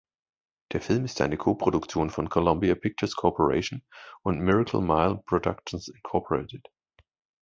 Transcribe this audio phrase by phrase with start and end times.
[0.71, 3.83] Der Film ist eine Co-Produktion von "Columbia Pictures Corporation"
[4.23, 6.63] und "Miracle Mile Productions Inc.